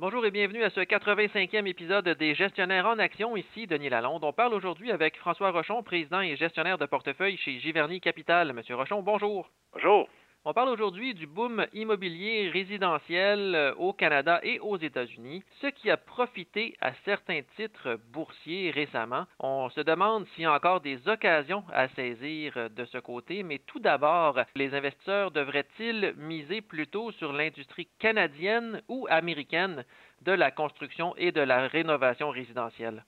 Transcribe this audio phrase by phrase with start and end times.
[0.00, 3.36] Bonjour et bienvenue à ce 85e épisode des Gestionnaires en action.
[3.36, 4.22] Ici Denis Lalonde.
[4.22, 8.52] On parle aujourd'hui avec François Rochon, président et gestionnaire de portefeuille chez Giverny Capital.
[8.52, 9.50] Monsieur Rochon, bonjour.
[9.72, 10.08] Bonjour.
[10.50, 15.90] On parle aujourd'hui du boom immobilier résidentiel euh, au Canada et aux États-Unis, ce qui
[15.90, 19.26] a profité à certains titres boursiers récemment.
[19.40, 23.58] On se demande s'il y a encore des occasions à saisir de ce côté, mais
[23.58, 29.84] tout d'abord, les investisseurs devraient-ils miser plutôt sur l'industrie canadienne ou américaine
[30.22, 33.04] de la construction et de la rénovation résidentielle?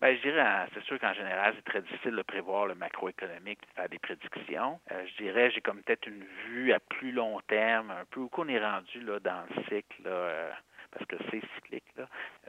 [0.00, 3.74] Ben, je dirais, c'est sûr qu'en général, c'est très difficile de prévoir le macroéconomique, de
[3.74, 4.78] faire des prédictions.
[4.92, 8.28] Euh, je dirais, j'ai comme peut-être une vue à plus long terme, un peu où
[8.28, 10.52] qu'on est rendu là, dans le cycle, euh,
[10.92, 12.06] parce que c'est cyclique, là,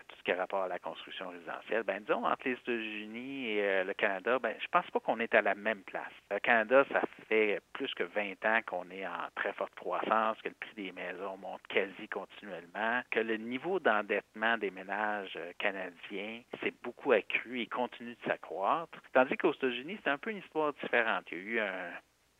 [0.07, 1.83] tout ce qui a rapport à la construction résidentielle.
[1.83, 5.33] Ben, disons, entre les États-Unis et euh, le Canada, ben, je pense pas qu'on est
[5.35, 6.11] à la même place.
[6.31, 10.49] Le Canada, ça fait plus que 20 ans qu'on est en très forte croissance, que
[10.49, 16.41] le prix des maisons monte quasi continuellement, que le niveau d'endettement des ménages euh, canadiens
[16.61, 17.13] s'est beaucoup
[17.61, 18.97] et continue de s'accroître.
[19.13, 21.25] Tandis qu'aux États-Unis, c'est un peu une histoire différente.
[21.31, 21.91] Il y a eu un,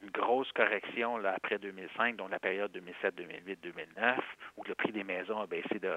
[0.02, 4.20] une grosse correction après 2005, donc la période 2007, 2008, 2009,
[4.58, 5.94] où le prix des maisons a baissé de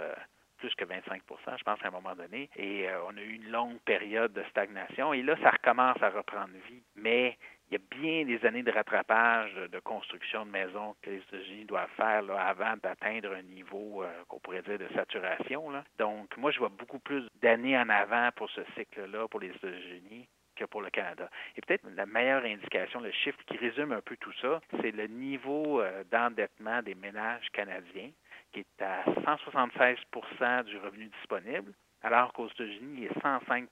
[0.59, 1.19] plus que 25%
[1.59, 2.49] je pense, à un moment donné.
[2.57, 5.13] Et euh, on a eu une longue période de stagnation.
[5.13, 6.83] Et là, ça recommence à reprendre vie.
[6.95, 7.37] Mais
[7.73, 11.65] il y a bien des années de rattrapage de construction de maisons que les États-Unis
[11.65, 15.73] doivent faire là, avant d'atteindre un niveau euh, qu'on pourrait dire de saturation.
[15.99, 20.29] Donc, moi, je vois beaucoup plus d'années en avant pour ce cycle-là pour les États-Unis
[20.55, 21.31] que pour le Canada.
[21.57, 25.07] Et peut-être la meilleure indication, le chiffre qui résume un peu tout ça, c'est le
[25.07, 28.11] niveau euh, d'endettement des ménages canadiens
[28.53, 33.71] qui est à 176% du revenu disponible, alors qu'aux États-Unis, il est 105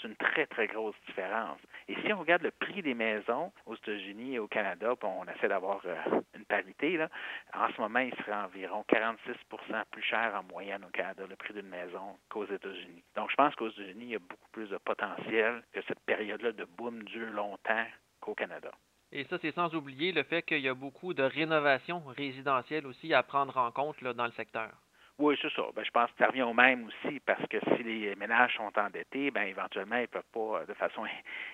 [0.00, 1.58] c'est une très, très grosse différence.
[1.88, 5.48] Et si on regarde le prix des maisons aux États-Unis et au Canada, on essaie
[5.48, 7.08] d'avoir euh, une parité, là,
[7.54, 11.54] en ce moment, il serait environ 46% plus cher en moyenne au Canada, le prix
[11.54, 13.02] d'une maison, qu'aux États-Unis.
[13.16, 16.52] Donc, je pense qu'aux États-Unis, il y a beaucoup plus de potentiel que cette période-là
[16.52, 17.86] de boom dure longtemps
[18.20, 18.70] qu'au Canada.
[19.12, 23.14] Et ça, c'est sans oublier le fait qu'il y a beaucoup de rénovations résidentielles aussi
[23.14, 24.70] à prendre en compte là, dans le secteur.
[25.18, 25.62] Oui, c'est ça.
[25.76, 28.76] Ben, je pense que ça revient au même aussi, parce que si les ménages sont
[28.76, 31.04] endettés, ben éventuellement, ils ne peuvent pas, euh, de façon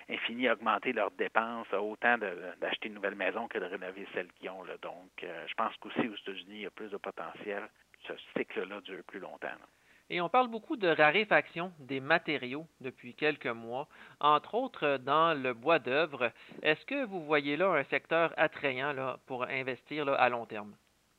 [0.09, 4.63] infinie, augmenter leurs dépenses, autant d'acheter une nouvelle maison que de rénover celle qu'ils ont.
[4.81, 7.69] Donc, euh, je pense qu'aussi aux États-Unis, il y a plus de potentiel.
[8.07, 9.49] Ce cycle-là dure plus longtemps.
[10.09, 13.87] Et on parle beaucoup de raréfaction des matériaux depuis quelques mois,
[14.19, 16.31] entre autres dans le bois d'œuvre.
[16.63, 20.73] Est-ce que vous voyez là un secteur attrayant là, pour investir là, à long terme?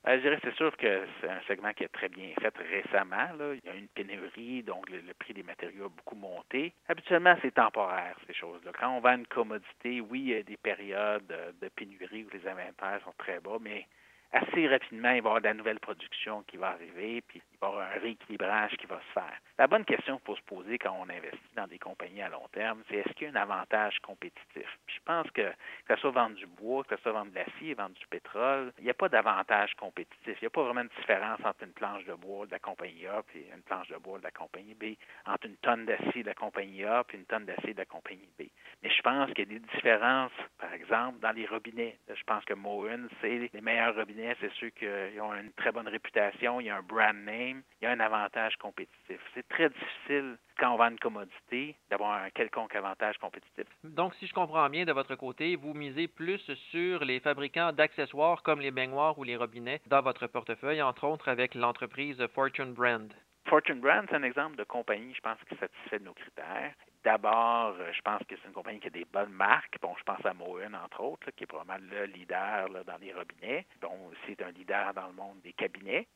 [0.05, 3.29] Ben, je dirais c'est sûr que c'est un segment qui est très bien fait récemment.
[3.39, 6.73] Il y a une pénurie, donc le, prix des matériaux a beaucoup monté.
[6.89, 8.73] Habituellement, c'est temporaire, ces choses-là.
[8.79, 11.27] Quand on vend une commodité, oui, il y a des périodes
[11.61, 13.87] de pénurie où les inventaires sont très bas, mais
[14.33, 17.59] assez rapidement, il va y avoir de la nouvelle production qui va arriver, puis il
[17.61, 19.37] va y avoir un rééquilibrage qui va se faire.
[19.59, 22.83] La bonne question pour se poser quand on investit dans des compagnies à long terme,
[22.89, 24.79] c'est est-ce qu'il y a un avantage compétitif?
[24.87, 25.43] Puis je pense que
[25.87, 28.73] que ce soit vendre du bois, que ce soit vendre de l'acier, vendre du pétrole,
[28.79, 30.37] il n'y a pas d'avantage compétitif.
[30.41, 33.07] Il n'y a pas vraiment de différence entre une planche de bois de la compagnie
[33.07, 36.29] A et une planche de bois de la compagnie B, entre une tonne d'acier de
[36.29, 38.45] la compagnie A et une tonne d'acier de la compagnie B.
[38.83, 40.33] Mais je pense qu'il y a des différences,
[41.21, 41.99] dans les robinets.
[42.09, 44.87] Je pense que Moen, c'est les meilleurs robinets, c'est ceux qui
[45.21, 48.01] ont une très bonne réputation, il y a un brand name, il y a un
[48.01, 49.19] avantage compétitif.
[49.35, 53.65] C'est très difficile quand on vend une commodité d'avoir un quelconque avantage compétitif.
[53.85, 58.43] Donc, si je comprends bien de votre côté, vous misez plus sur les fabricants d'accessoires
[58.43, 63.13] comme les baignoires ou les robinets dans votre portefeuille, entre autres avec l'entreprise Fortune Brand.
[63.53, 66.73] Fortune Brand, c'est un exemple de compagnie, je pense, qui satisfait nos critères.
[67.05, 69.77] D'abord, je pense que c'est une compagnie qui a des bonnes marques.
[69.83, 73.67] Bon, je pense à Moen, entre autres, qui est probablement le leader dans les robinets.
[73.83, 76.09] Bon, c'est un leader dans le monde des cabinets.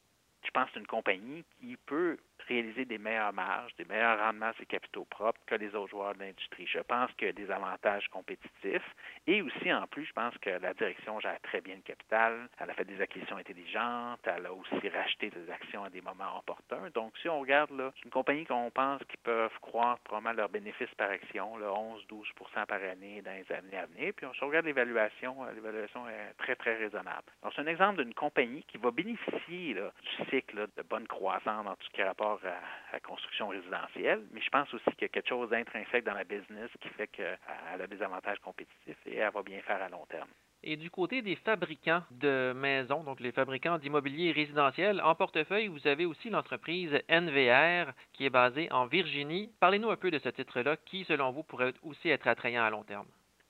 [0.45, 2.17] Je pense que c'est une compagnie qui peut
[2.49, 6.15] réaliser des meilleures marges, des meilleurs rendements sur ses capitaux propres que les autres joueurs
[6.15, 6.67] de l'industrie.
[6.67, 8.95] Je pense qu'il y a des avantages compétitifs
[9.27, 12.49] et aussi, en plus, je pense que la direction gère très bien le capital.
[12.61, 14.21] Elle a fait des acquisitions intelligentes.
[14.25, 16.91] Elle a aussi racheté des actions à des moments opportuns.
[16.95, 20.49] Donc, si on regarde, là, c'est une compagnie qu'on pense qu'ils peuvent croître probablement leurs
[20.49, 24.13] bénéfices par action, 11-12% par année dans les années à venir.
[24.17, 27.27] Puis, on se regarde l'évaluation, euh, l'évaluation est très, très raisonnable.
[27.43, 31.75] Donc, c'est un exemple d'une compagnie qui va bénéficier du cycle de bonne croissance dans
[31.75, 32.05] tout ce qui est
[32.37, 36.05] rapport à, la construction résidentielle, mais je pense aussi qu'il y a quelque chose d'intrinsèque
[36.05, 37.39] dans la business qui fait qu'elle
[37.81, 40.29] a des avantages compétitifs et elle va bien faire à long terme.
[40.63, 45.87] Et du côté des fabricants de maisons, donc les fabricants d'immobilier résidentiel, en portefeuille, vous
[45.87, 49.53] avez aussi l'entreprise NVR qui est basée en Virginie.
[49.61, 52.83] Parlez-nous un peu de ce titre-là qui, selon vous, pourrait aussi être attrayant à long
[52.83, 53.07] terme.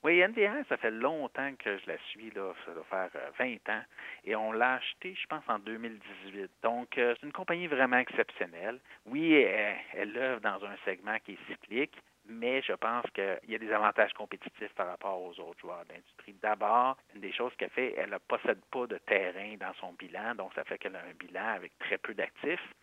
[0.07, 2.53] Oui, NVR, ça fait longtemps que je la suis, là.
[2.65, 3.83] ça doit faire 20 ans,
[4.23, 6.49] et on l'a acheté, je pense, en 2018.
[6.63, 8.79] Donc, c'est une compagnie vraiment exceptionnelle.
[9.05, 11.93] Oui, elle, œuvre dans un segment qui est cyclique,
[12.25, 16.37] mais je pense qu'il y a des avantages compétitifs par rapport aux autres joueurs d'industrie.
[16.41, 20.35] D'abord, une des choses qu'elle fait, elle ne possède pas de terrain dans son bilan,
[20.35, 22.73] donc ça fait qu'elle a un bilan avec très peu d'actifs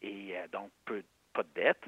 [0.00, 1.02] et euh, donc peu,
[1.34, 1.84] pas de dettes.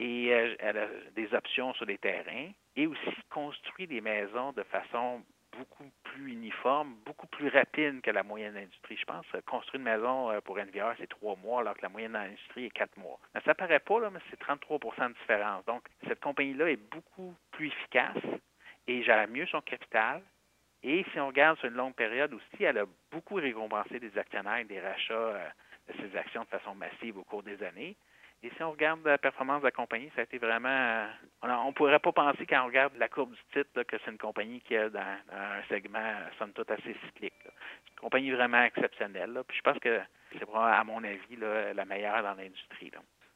[0.00, 4.62] Et euh, elle a des options sur les terrains et aussi construit des maisons de
[4.62, 5.22] façon
[5.58, 8.96] beaucoup plus uniforme, beaucoup plus rapide que la moyenne d'industrie.
[8.96, 12.12] Je pense construire une maison euh, pour NVR, c'est trois mois, alors que la moyenne
[12.12, 13.18] dans l'industrie est quatre mois.
[13.34, 15.66] Mais ça paraît pas, là, mais c'est 33% de différence.
[15.66, 18.24] Donc, cette compagnie-là est beaucoup plus efficace
[18.86, 20.22] et gère mieux son capital.
[20.82, 24.64] Et si on regarde sur une longue période aussi, elle a beaucoup récompensé des actionnaires
[24.64, 25.48] des rachats euh,
[25.88, 27.96] de ses actions de façon massive au cours des années.
[28.42, 30.68] Et si on regarde la performance de la compagnie, ça a été vraiment.
[30.68, 31.06] Euh,
[31.42, 34.18] on ne pourrait pas penser quand on regarde la courbe du titre que c'est une
[34.18, 37.34] compagnie qui est dans, un segment, somme toute, assez cyclique.
[37.44, 39.42] C'est une compagnie vraiment exceptionnelle.
[39.46, 40.00] Puis je pense que
[40.32, 42.90] c'est à mon avis, la meilleure dans l'industrie.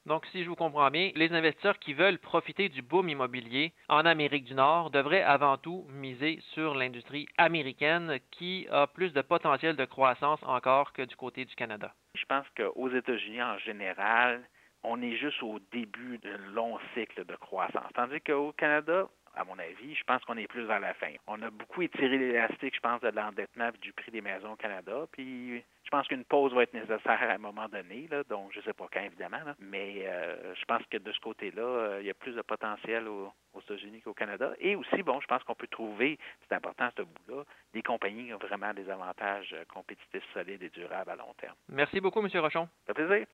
[0.06, 4.04] Donc, si je vous comprends bien, les investisseurs qui veulent profiter du boom immobilier en
[4.04, 9.76] Amérique du Nord devraient avant tout miser sur l'industrie américaine qui a plus de potentiel
[9.76, 11.94] de croissance encore que du côté du Canada.
[12.16, 14.42] Je pense qu'aux États-Unis en général,
[14.84, 17.90] on est juste au début d'un long cycle de croissance.
[17.94, 21.12] Tandis qu'au Canada, à mon avis, je pense qu'on est plus à la fin.
[21.26, 24.56] On a beaucoup étiré l'élastique, je pense, de l'endettement et du prix des maisons au
[24.56, 25.06] Canada.
[25.12, 28.58] Puis je pense qu'une pause va être nécessaire à un moment donné, là, donc je
[28.58, 29.40] ne sais pas quand, évidemment.
[29.58, 33.08] mais euh, je pense que de ce côté-là, euh, il y a plus de potentiel
[33.08, 34.52] aux, États-Unis qu'au Canada.
[34.60, 38.34] Et aussi, bon, je pense qu'on peut trouver, c'est important ce bout-là, des compagnies qui
[38.34, 41.54] ont vraiment des avantages euh, compétitifs solides et durables à long terme.
[41.68, 42.28] Merci beaucoup, M.
[42.40, 42.68] Rochon.
[42.86, 43.26] Ça fait plaisir.